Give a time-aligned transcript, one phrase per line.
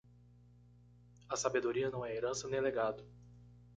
[1.29, 3.05] A sabedoria não é herança nem legado.